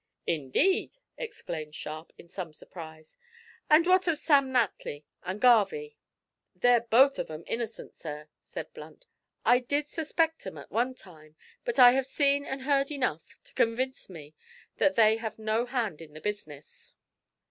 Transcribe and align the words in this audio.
"Indeed!" 0.25 0.97
exclaimed 1.15 1.75
Sharp, 1.75 2.11
in 2.17 2.27
some 2.27 2.53
surprise; 2.53 3.17
"and 3.69 3.85
what 3.85 4.07
of 4.07 4.17
Sam 4.17 4.51
Natly 4.51 5.03
and 5.21 5.39
Garvie?" 5.39 5.95
"They're 6.55 6.81
both 6.81 7.19
of 7.19 7.29
'em 7.29 7.43
innocent, 7.45 7.93
sir," 7.93 8.27
said 8.41 8.73
Blunt. 8.73 9.05
"I 9.45 9.59
did 9.59 9.89
suspect 9.89 10.43
'em 10.47 10.57
at 10.57 10.71
one 10.71 10.95
time, 10.95 11.35
but 11.63 11.77
I 11.77 11.91
have 11.91 12.07
seen 12.07 12.45
and 12.45 12.63
heard 12.63 12.89
enough 12.89 13.39
to 13.43 13.53
convince 13.53 14.09
me 14.09 14.33
that 14.77 14.95
they 14.95 15.17
have 15.17 15.37
no 15.37 15.67
hand 15.67 16.01
in 16.01 16.13
the 16.13 16.21
business. 16.21 16.95